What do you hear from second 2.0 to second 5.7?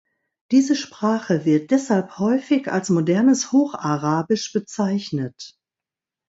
häufig als modernes Hocharabisch bezeichnet.